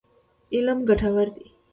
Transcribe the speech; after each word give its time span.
علم 0.55 0.79
ګټور 0.87 1.27
دی. 1.35 1.45